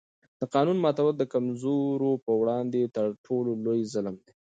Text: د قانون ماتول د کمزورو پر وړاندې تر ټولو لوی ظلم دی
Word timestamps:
د 0.39 0.41
قانون 0.53 0.77
ماتول 0.83 1.13
د 1.17 1.23
کمزورو 1.33 2.11
پر 2.23 2.33
وړاندې 2.41 2.81
تر 2.95 3.07
ټولو 3.25 3.51
لوی 3.65 3.81
ظلم 3.93 4.15
دی 4.25 4.33